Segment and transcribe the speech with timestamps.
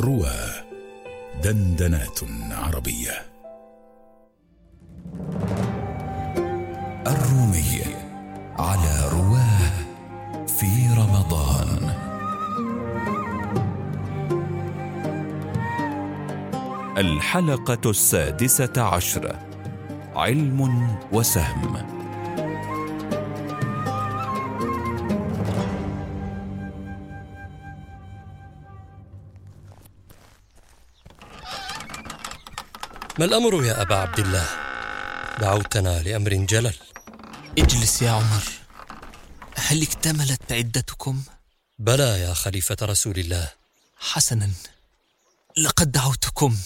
[0.00, 0.36] روى
[1.42, 3.12] دندنات عربية.
[7.06, 7.84] الرومي
[8.58, 9.84] على رواه
[10.46, 11.94] في رمضان.
[16.98, 19.38] الحلقة السادسة عشرة.
[20.16, 21.93] علم وسهم.
[33.18, 34.46] ما الأمر يا أبا عبد الله؟
[35.40, 36.74] دعوتنا لأمر جلل.
[37.58, 38.42] اجلس يا عمر.
[39.54, 41.22] هل اكتملت عدتكم؟
[41.78, 43.52] بلى يا خليفة رسول الله.
[43.96, 44.50] حسنا.
[45.56, 46.56] لقد دعوتكم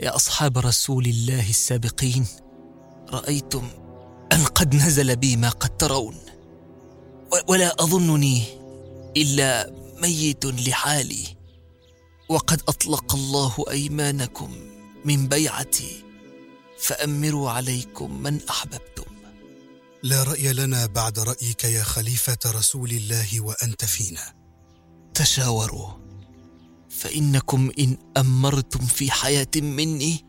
[0.00, 2.26] يا أصحاب رسول الله السابقين.
[3.08, 3.70] رأيتم
[4.32, 6.20] أن قد نزل بي ما قد ترون.
[7.48, 8.44] ولا أظنني
[9.16, 11.36] إلا ميت لحالي.
[12.28, 14.72] وقد أطلق الله أيمانكم
[15.04, 16.04] من بيعتي
[16.78, 19.04] فأمروا عليكم من أحببتم.
[20.02, 24.34] لا رأي لنا بعد رأيك يا خليفة رسول الله وأنت فينا.
[25.14, 25.90] تشاوروا
[26.90, 30.26] فإنكم إن أمرتم في حياة مني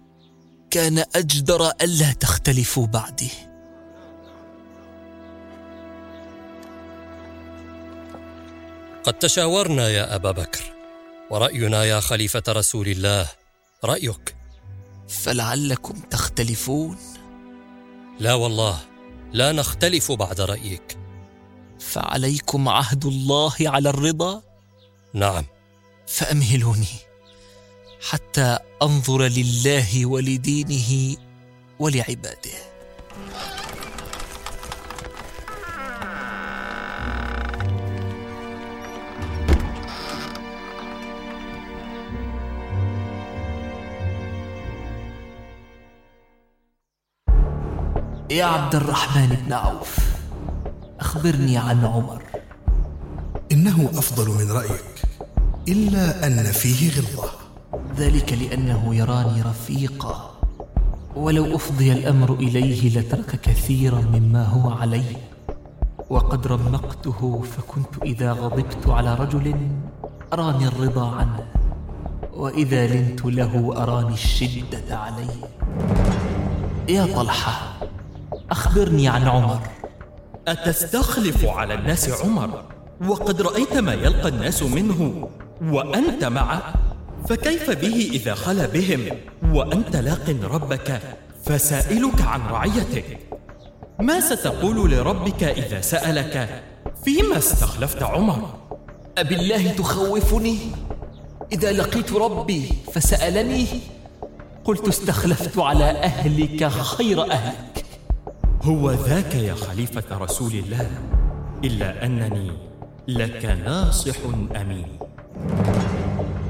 [0.72, 3.32] كان أجدر ألا تختلفوا بعدي.
[9.04, 10.64] قد تشاورنا يا أبا بكر
[11.32, 13.30] ورأينا يا خليفة رسول الله
[13.84, 14.43] رأيك.
[15.22, 16.98] فلعلكم تختلفون.
[18.20, 18.80] لا والله
[19.34, 20.98] لا نختلف بعد رأيك.
[21.80, 24.42] فعليكم عهد الله على الرضا؟
[25.14, 25.46] نعم.
[26.08, 26.96] فأمهلوني
[28.10, 31.18] حتى أنظر لله ولدينه
[31.80, 32.58] ولعباده.
[48.32, 49.98] يا عبد الرحمن بن عوف
[51.00, 52.24] أخبرني عن عمر.
[53.52, 55.02] إنه أفضل من رأيك
[55.68, 57.30] إلا أن فيه غلظة.
[57.98, 60.32] ذلك لأنه يراني رفيقا
[61.16, 65.16] ولو أفضي الأمر إليه لترك كثيرا مما هو عليه.
[66.10, 69.56] وقد رمقته فكنت إذا غضبت على رجل
[70.34, 71.46] أراني الرضا عنه
[72.34, 75.44] وإذا لنت له أراني الشدة عليه.
[76.90, 77.73] يا طلحة
[78.54, 79.60] أخبرني عن عمر.
[80.48, 82.64] أتستخلف على الناس عمر؟
[83.08, 85.30] وقد رأيت ما يلقى الناس منه.
[85.62, 86.74] وأنت معه
[87.30, 89.00] فكيف به إذا خلا بهم؟
[89.44, 91.02] وأنت لاق ربك
[91.46, 93.20] فسائلك عن رعيتك.
[94.00, 96.64] ما ستقول لربك إذا سألك؟
[97.06, 98.50] فيما استخلفت عمر؟
[99.18, 100.58] أبالله تخوفني؟
[101.52, 103.68] إذا لقيت ربي فسألني؟
[104.66, 107.83] قلت استخلفت على أهلك خير أهلك.
[108.64, 110.90] هو ذاك يا خليفة رسول الله
[111.64, 112.52] إلا أنني
[113.08, 114.16] لك ناصح
[114.62, 114.86] أمين.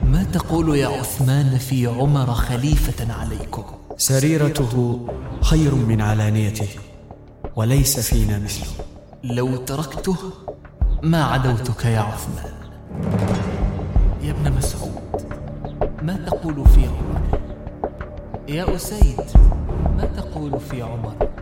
[0.04, 3.64] ما تقول يا عثمان في عمر خليفة عليكم؟
[3.98, 5.08] سريرته
[5.42, 6.68] خير من علانيته
[7.56, 8.86] وليس فينا مثله.
[9.24, 10.16] لو تركته
[11.04, 12.54] ما عدوتك يا عثمان؟
[14.24, 15.02] يا ابن مسعود
[16.02, 17.40] ما تقول في عمر؟
[18.50, 19.22] يا أسيد
[19.98, 21.33] ما تقول في عمر؟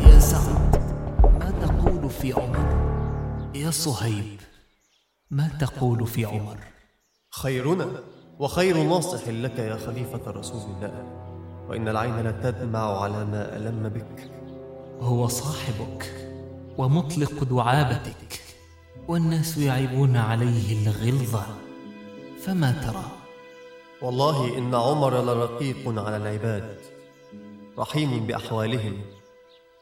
[0.00, 0.76] يا سعد
[1.22, 2.84] ما تقول في عمر؟
[3.54, 4.40] يا صهيب
[5.30, 6.58] ما تقول في عمر؟
[7.30, 7.86] خيرنا
[8.38, 11.04] وخير ناصح لك يا خليفة رسول الله
[11.68, 14.30] وإن العين لتدمع على ما ألم بك.
[15.00, 16.30] هو صاحبك
[16.78, 18.40] ومطلق دعابتك
[19.08, 21.42] والناس يعيبون عليه الغلظة
[22.40, 23.04] فما ترى؟
[24.02, 26.78] والله إن عمر لرقيق على العباد
[27.78, 29.00] رحيم بأحوالهم.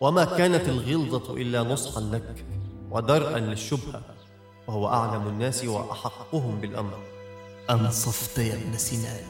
[0.03, 2.45] وما كانت الغلظة إلا نصحا لك
[2.91, 4.03] ودرءا للشبهة
[4.67, 6.99] وهو أعلم الناس وأحقهم بالأمر.
[7.71, 9.25] أنصفت يا ابن سنان.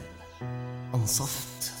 [0.93, 1.73] أنصفت.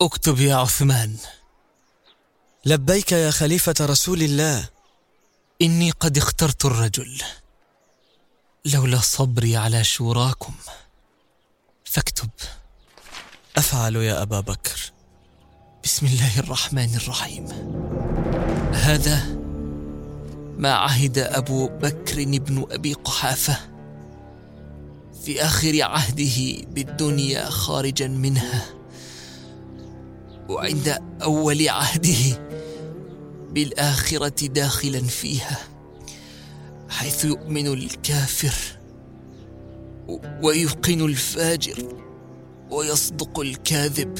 [0.00, 1.16] اكتب يا عثمان.
[2.66, 4.68] لبيك يا خليفة رسول الله.
[5.62, 7.22] إني قد اخترت الرجل.
[8.64, 10.54] لولا صبري على شوراكم.
[11.84, 12.30] فاكتب.
[13.56, 14.92] أفعل يا أبا بكر.
[15.84, 17.46] بسم الله الرحمن الرحيم.
[18.72, 19.24] هذا
[20.58, 23.58] ما عهد أبو بكر بن أبي قحافة
[25.24, 28.81] في آخر عهده بالدنيا خارجا منها.
[30.52, 32.40] وعند أول عهده
[33.52, 35.58] بالآخرة داخلا فيها
[36.88, 38.54] حيث يؤمن الكافر
[40.42, 41.88] ويوقن الفاجر
[42.70, 44.18] ويصدق الكاذب.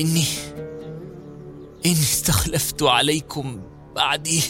[0.00, 0.24] إني
[1.86, 3.60] إني استخلفت عليكم
[3.96, 4.42] بعدي.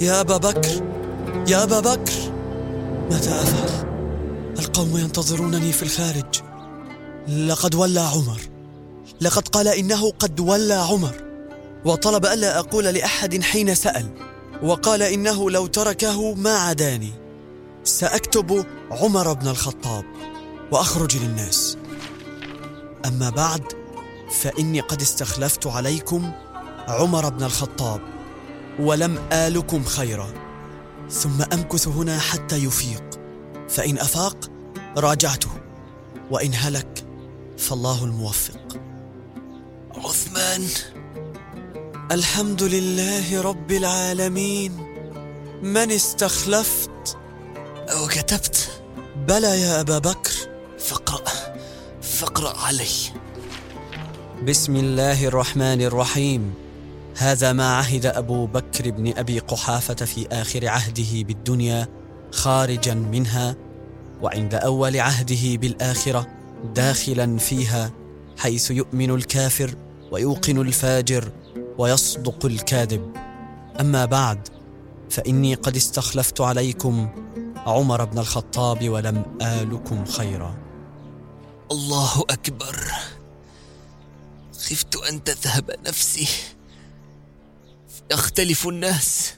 [0.00, 0.82] يا أبا بكر
[1.48, 2.32] يا أبا بكر.
[3.10, 3.88] ماذا أفعل؟
[4.58, 6.42] القوم ينتظرونني في الخارج.
[7.28, 8.40] لقد ولى عمر.
[9.20, 11.14] لقد قال إنه قد ولى عمر
[11.84, 14.10] وطلب ألا أقول لأحد حين سأل
[14.62, 17.12] وقال إنه لو تركه ما عداني
[17.84, 20.04] سأكتب عمر بن الخطاب
[20.72, 21.76] وأخرج للناس.
[23.06, 23.62] أما بعد
[24.30, 26.32] فإني قد استخلفت عليكم
[26.88, 28.00] عمر بن الخطاب
[28.80, 30.28] ولم آلكم خيرا.
[31.10, 33.04] ثم أمكث هنا حتى يفيق
[33.68, 34.36] فإن أفاق
[34.96, 35.50] راجعته
[36.30, 37.04] وإن هلك
[37.58, 38.77] فالله الموفق.
[40.48, 40.68] عثمان
[42.12, 44.72] الحمد لله رب العالمين.
[45.62, 47.16] من استخلفت؟
[48.02, 48.82] وكتبت
[49.28, 50.32] بلى يا أبا بكر.
[50.78, 51.24] فاقرأ
[52.02, 52.84] فاقرأ علي.
[54.46, 56.54] بسم الله الرحمن الرحيم.
[57.16, 61.88] هذا ما عهد أبو بكر بن أبي قحافة في آخر عهده بالدنيا
[62.32, 63.56] خارجا منها
[64.22, 66.26] وعند أول عهده بالآخرة
[66.74, 67.90] داخلا فيها
[68.38, 71.32] حيث يؤمن الكافر ويوقن الفاجر
[71.78, 73.16] ويصدق الكاذب.
[73.80, 74.48] أما بعد
[75.10, 77.08] فإني قد استخلفت عليكم
[77.56, 80.58] عمر بن الخطاب ولم آلكم خيرا.
[81.70, 82.92] الله أكبر.
[84.58, 86.28] خفت أن تذهب نفسي.
[88.10, 89.34] يختلف الناس.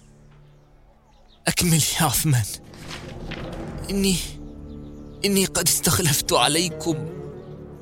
[1.48, 2.44] أكمل يا عثمان.
[3.90, 4.16] إني
[5.24, 7.08] إني قد استخلفت عليكم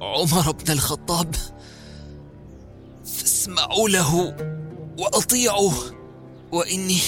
[0.00, 1.34] عمر بن الخطاب.
[3.48, 4.36] فاسمعوا له
[4.98, 5.72] واطيعوا
[6.52, 7.00] وإني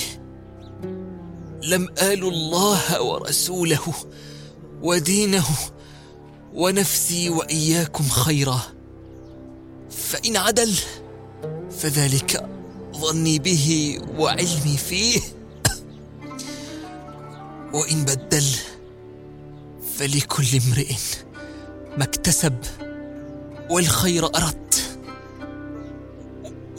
[1.63, 3.95] لم آل الله ورسوله
[4.83, 5.45] ودينه
[6.55, 8.61] ونفسي وإياكم خيرا.
[9.91, 10.75] فإن عدل
[11.79, 12.49] فذلك
[12.97, 15.21] ظني به وعلمي فيه.
[17.73, 18.45] وإن بدل
[19.97, 20.93] فلكل امرئ
[21.99, 22.55] ما اكتسب
[23.71, 24.70] والخير اردت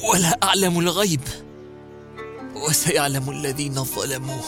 [0.03, 1.21] ولا أعلم الغيب
[2.55, 4.41] وسيعلم الذين ظلموا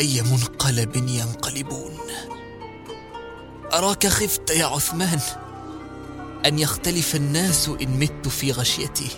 [0.00, 1.98] أي منقلب ينقلبون.
[3.72, 5.20] أراك خفت يا عثمان
[6.46, 9.08] أن يختلف الناس إن مت في غشيتي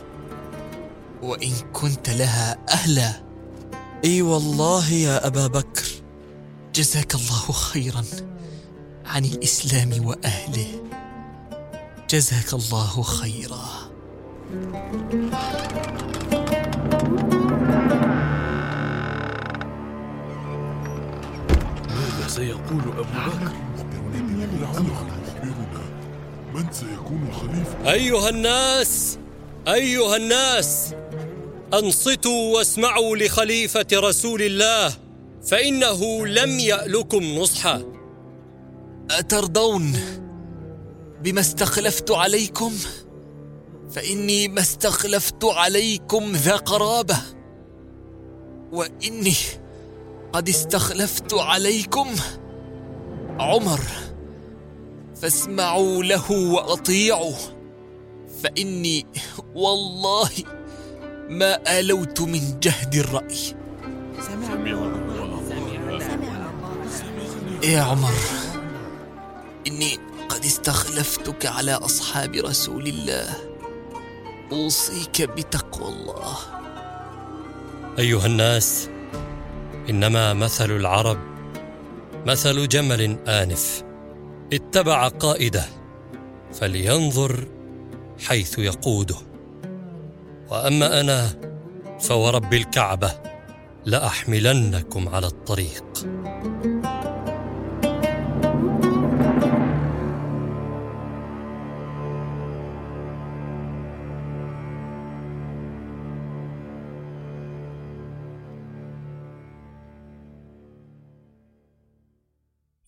[1.22, 3.22] وإن كنت لها أهلا.
[4.04, 5.86] إي والله يا أبا بكر.
[6.74, 8.04] جزاك الله خيرا
[9.06, 10.82] عن الإسلام وأهله.
[12.10, 13.87] جزاك الله خيرا.
[21.88, 23.52] ماذا سيقول أبو بكر؟
[26.54, 29.18] من سيكون الخليفة؟ أيها الناس
[29.68, 30.94] أيها الناس
[31.74, 34.94] أنصتوا واسمعوا لخليفة رسول الله
[35.42, 37.82] فإنه لم يألكم نصحا
[39.10, 39.92] أترضون
[41.22, 42.72] بما استخلفت عليكم؟
[43.90, 47.18] فإني ما استخلفت عليكم ذا قرابة
[48.72, 49.36] وإني
[50.32, 52.14] قد استخلفت عليكم
[53.40, 53.80] عمر.
[55.22, 57.34] فاسمعوا له وأطيعوا
[58.42, 59.06] فإني
[59.54, 60.30] والله
[61.28, 63.56] ما آلوت من جهد الرأي.
[67.62, 68.14] يا عمر
[69.66, 73.47] إني قد استخلفتك على أصحاب رسول الله.
[74.52, 76.36] أوصيك بتقوى الله.
[77.98, 78.88] أيها الناس
[79.90, 81.18] إنما مثل العرب
[82.26, 83.84] مثل جمل آنف.
[84.52, 85.64] اتبع قائده
[86.52, 87.46] فلينظر
[88.26, 89.16] حيث يقوده.
[90.50, 91.28] وأما أنا
[92.00, 93.12] فورب الكعبة
[93.84, 95.84] لأحملنكم على الطريق.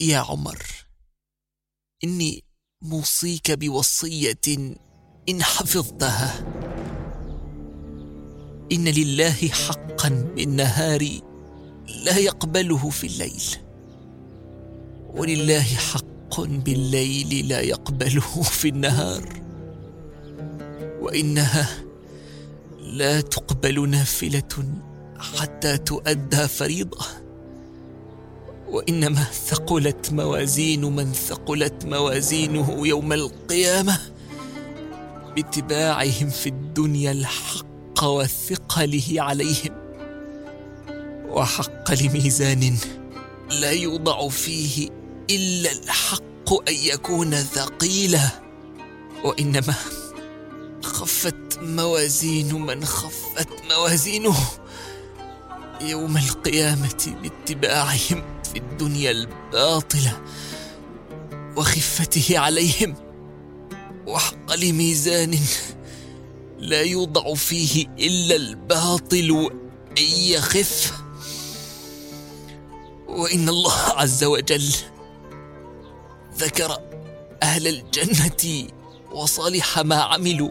[0.01, 0.67] يا عمر
[2.05, 2.45] إني
[2.83, 4.41] موصيك بوصية
[5.29, 6.45] إن حفظتها.
[8.73, 11.21] إن لله حقا بالنهار
[12.05, 13.43] لا يقبله في الليل.
[15.07, 19.43] ولله حق بالليل لا يقبله في النهار.
[21.01, 21.85] وإنها
[22.79, 24.75] لا تقبل نافلة
[25.19, 27.20] حتى تؤدى فريضة.
[28.71, 33.99] وإنما ثقلت موازين من ثقلت موازينه يوم القيامة
[35.37, 39.81] باتباعهم في الدنيا الحق وثقله عليهم
[41.29, 42.77] وحق لميزان
[43.51, 44.89] لا يوضع فيه
[45.31, 48.29] إلا الحق أن يكون ثقيلا
[49.25, 49.75] وإنما
[50.83, 54.37] خفت موازين من خفت موازينه
[55.81, 60.21] يوم القيامة باتباعهم في الدنيا الباطلة
[61.57, 62.95] وخفته عليهم
[64.07, 65.39] وحق لميزان
[66.59, 69.51] لا يوضع فيه إلا الباطل
[69.99, 70.93] أن يخف.
[73.09, 74.73] وإن الله عز وجل
[76.39, 76.79] ذكر
[77.43, 78.69] أهل الجنة
[79.13, 80.51] وصالح ما عملوا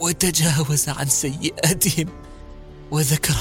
[0.00, 2.08] وتجاوز عن سيئاتهم
[2.90, 3.36] وذكر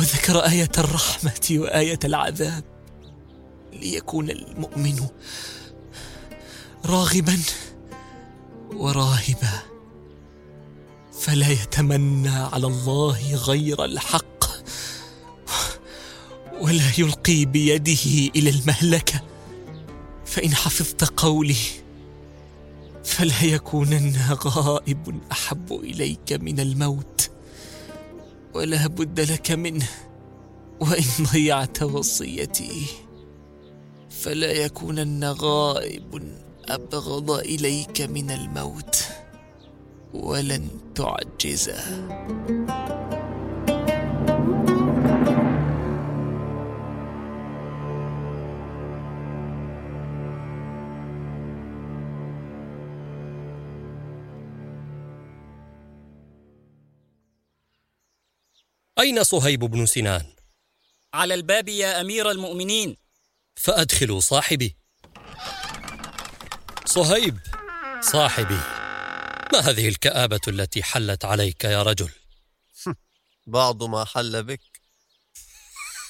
[0.00, 2.64] وذكر آية الرحمة وآية العذاب
[3.72, 5.06] ليكون المؤمن
[6.84, 7.38] راغبا
[8.72, 9.62] وراهبا.
[11.20, 14.44] فلا يتمنى على الله غير الحق
[16.60, 19.20] ولا يلقي بيده إلى المهلكة.
[20.26, 21.60] فإن حفظت قولي
[23.04, 27.29] فلا يكونن غائب أحب إليك من الموت.
[28.54, 29.88] ولا بد لك منه
[30.80, 32.86] وإن ضيعت وصيتي
[34.10, 36.34] فلا يكونن غائب
[36.68, 39.04] أبغض إليك من الموت
[40.14, 41.80] ولن تعجزه.
[59.00, 60.32] أين صهيب بن سنان؟
[61.14, 62.96] على الباب يا أمير المؤمنين.
[63.56, 64.76] فأدخلوا صاحبي.
[66.84, 67.38] صهيب
[68.00, 68.60] صاحبي
[69.52, 72.10] ما هذه الكآبة التي حلت عليك يا رجل؟
[73.46, 74.60] بعض ما حل بك.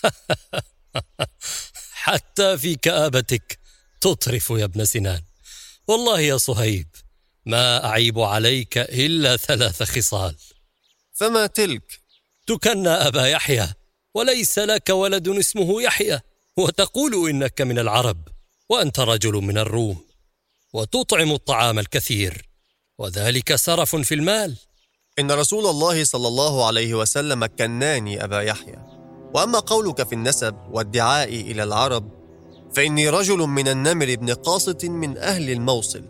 [2.05, 3.59] حتى في كآبتك
[4.01, 5.23] تطرف يا ابن سنان.
[5.89, 6.89] والله يا صهيب
[7.47, 10.37] ما أعيب عليك إلا ثلاث خصال.
[11.13, 12.00] فما تلك؟
[12.51, 13.69] تكنى أبا يحيى
[14.15, 16.21] وليس لك ولد اسمه يحيى
[16.57, 18.29] وتقول إنك من العرب
[18.69, 19.97] وأنت رجل من الروم
[20.73, 22.49] وتطعم الطعام الكثير
[22.99, 24.57] وذلك سرف في المال.
[25.19, 28.79] إن رسول الله صلى الله عليه وسلم كناني أبا يحيى
[29.35, 32.11] وأما قولك في النسب وادعاء إلى العرب
[32.75, 36.05] فإني رجل من النمر بن قاسط من أهل الموصل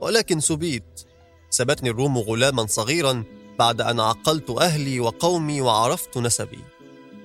[0.00, 1.00] ولكن سبيت
[1.50, 3.24] سبتني الروم غلاما صغيرا
[3.58, 6.64] بعد أن عقلت أهلي وقومي وعرفت نسبي.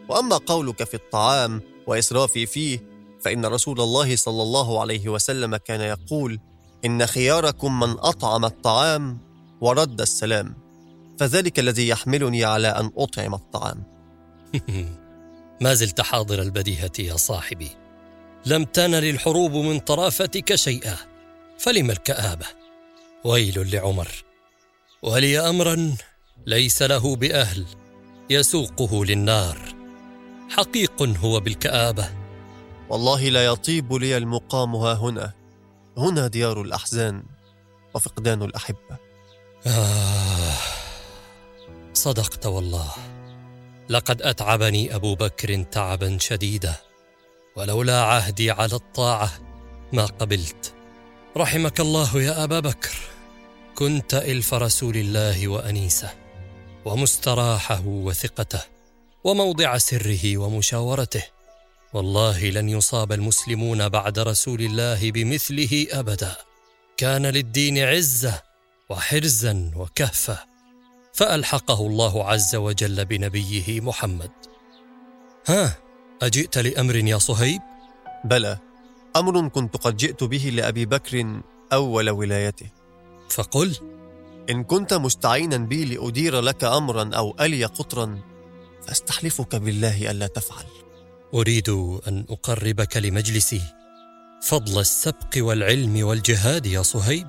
[0.09, 2.89] وأما قولك في الطعام وإسرافي فيه
[3.21, 6.39] فإن رسول الله صلى الله عليه وسلم كان يقول
[6.85, 9.19] إن خياركم من أطعم الطعام
[9.61, 10.55] ورد السلام
[11.19, 13.83] فذلك الذي يحملني على أن أطعم الطعام.
[15.61, 17.69] ما زلت حاضر البديهة يا صاحبي.
[18.45, 20.97] لم تنل الحروب من طرافتك شيئا
[21.57, 22.45] فلم الكآبة؟
[23.23, 24.07] ويل لعمر.
[25.01, 25.95] ولي أمرا
[26.45, 27.65] ليس له بأهل
[28.29, 29.57] يسوقه للنار.
[30.49, 32.09] حقيق هو بالكآبة.
[32.89, 35.33] والله لا يطيب لي المقام ها هنا.
[35.97, 37.23] هنا ديار الأحزان
[37.93, 38.97] وفقدان الأحبة.
[39.67, 40.57] آه
[41.93, 42.91] صدقت والله.
[43.89, 46.75] لقد أتعبني أبو بكر تعبا شديدا
[47.55, 49.31] ولولا عهدي على الطاعة
[49.93, 50.73] ما قبلت.
[51.37, 52.95] رحمك الله يا أبا بكر.
[53.75, 56.18] كنت إلف رسول الله وأنيسة.
[56.89, 58.61] ومستراحه وثقته
[59.23, 61.23] وموضع سره ومشاورته.
[61.93, 66.35] والله لن يصاب المسلمون بعد رسول الله بمثله أبدا.
[66.97, 68.41] كان للدين عزة
[68.89, 70.39] وحرزا وكهفة.
[71.13, 74.31] فألحقه الله عز وجل بنبيه محمد.
[75.47, 75.77] ها
[76.21, 77.61] أجئت لأمر يا صهيب؟
[78.25, 78.57] بلى
[79.15, 81.41] أمر كنت قد جئت به لأبي بكر
[81.73, 82.69] أول ولايته.
[83.29, 83.98] فقل
[84.49, 88.19] إن كنت مستعينا بي لأدير لك امرا أو ألي قطرا
[88.87, 90.65] فاستحلفك بالله ألا تفعل.
[91.33, 91.69] أريد
[92.07, 93.61] أن أقربك لمجلسي.
[94.41, 97.27] فضل السبق والعلم والجهاد يا صهيب.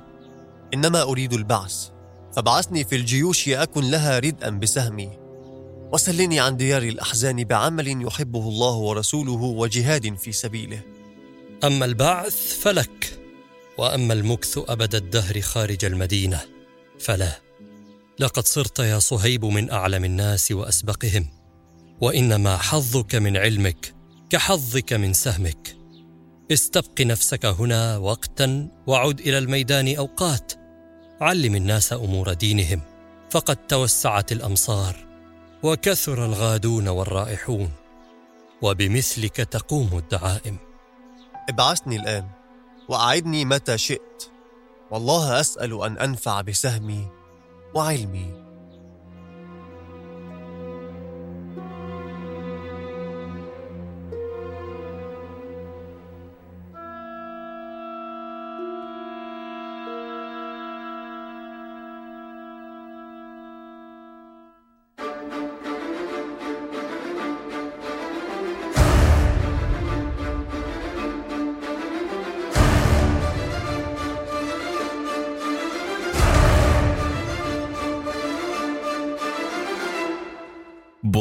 [0.74, 1.88] إنما أريد البعث
[2.36, 5.10] فابعثني في الجيوش أكن لها ردءا بسهمي.
[5.92, 10.82] وسلني عن ديار الأحزان بعمل يحبه الله ورسوله وجهاد في سبيله.
[11.64, 13.18] أما البعث فلك
[13.78, 16.59] وأما المكث أبد الدهر خارج المدينة.
[17.00, 17.40] فلا
[18.18, 21.28] لقد صرت يا صهيب من أعلم الناس وأسبقهم
[22.00, 23.94] وإنما حظك من علمك
[24.30, 25.76] كحظك من سهمك.
[26.52, 30.52] استبق نفسك هنا وقتا وعد إلى الميدان أوقات.
[31.20, 32.80] علم الناس أمور دينهم
[33.30, 34.96] فقد توسعت الأمصار
[35.62, 37.70] وكثر الغادون والرائحون
[38.62, 40.56] وبمثلك تقوم الدعائم.
[41.48, 42.28] ابعثني الآن
[42.88, 44.29] وأعدني متى شئت.
[44.90, 47.08] والله أسأل أن أنفع بسهمي
[47.74, 48.39] وعلمي.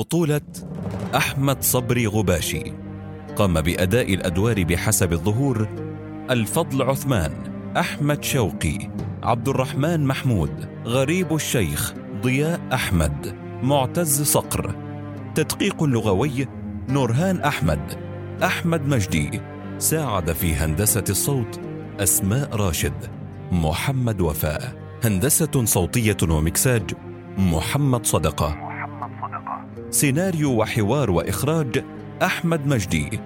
[0.10, 0.42] بطولة
[1.16, 2.64] أحمد صبري غباشي.
[3.36, 5.68] قام بأداء الأدوار بحسب الظهور
[6.30, 7.32] الفضل عثمان
[7.78, 8.78] أحمد شوقي
[9.24, 14.76] عبد الرحمن محمود غريب الشيخ ضياء أحمد معتز صقر.
[15.36, 16.48] تدقيق لغوي
[16.90, 17.94] نورهان أحمد
[18.44, 19.42] أحمد مجدي.
[19.78, 21.60] ساعد في هندسة الصوت
[22.00, 23.06] أسماء راشد
[23.52, 24.74] محمد وفاء.
[25.04, 26.92] هندسة صوتية ومكساج
[27.38, 28.69] محمد صدقة.
[29.92, 31.84] سيناريو وحوار وإخراج
[32.22, 33.20] أحمد مجدي.